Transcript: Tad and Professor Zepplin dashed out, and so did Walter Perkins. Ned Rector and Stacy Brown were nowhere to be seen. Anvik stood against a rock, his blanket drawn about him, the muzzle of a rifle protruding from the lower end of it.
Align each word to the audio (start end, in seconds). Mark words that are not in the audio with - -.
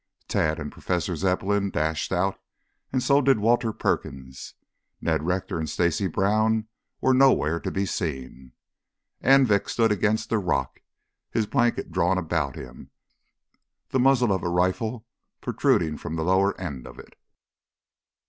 Tad 0.27 0.57
and 0.59 0.71
Professor 0.71 1.15
Zepplin 1.15 1.69
dashed 1.69 2.11
out, 2.11 2.41
and 2.91 3.03
so 3.03 3.21
did 3.21 3.37
Walter 3.37 3.71
Perkins. 3.71 4.55
Ned 4.99 5.21
Rector 5.21 5.59
and 5.59 5.69
Stacy 5.69 6.07
Brown 6.07 6.67
were 7.01 7.13
nowhere 7.13 7.59
to 7.59 7.69
be 7.69 7.85
seen. 7.85 8.53
Anvik 9.21 9.69
stood 9.69 9.91
against 9.91 10.31
a 10.31 10.39
rock, 10.39 10.79
his 11.29 11.45
blanket 11.45 11.91
drawn 11.91 12.17
about 12.17 12.55
him, 12.55 12.89
the 13.89 13.99
muzzle 13.99 14.33
of 14.33 14.41
a 14.41 14.49
rifle 14.49 15.05
protruding 15.39 15.97
from 15.99 16.15
the 16.15 16.23
lower 16.25 16.59
end 16.59 16.87
of 16.87 16.97
it. 16.97 17.15